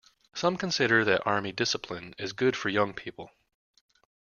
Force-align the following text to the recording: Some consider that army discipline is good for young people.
Some 0.33 0.57
consider 0.57 1.05
that 1.05 1.27
army 1.27 1.51
discipline 1.51 2.15
is 2.17 2.33
good 2.33 2.55
for 2.57 2.69
young 2.69 2.91
people. 2.91 3.29